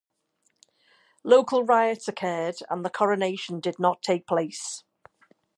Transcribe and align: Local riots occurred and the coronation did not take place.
Local 1.23 1.63
riots 1.63 2.07
occurred 2.07 2.55
and 2.71 2.83
the 2.83 2.89
coronation 2.89 3.59
did 3.59 3.77
not 3.77 4.01
take 4.01 4.25
place. 4.25 4.83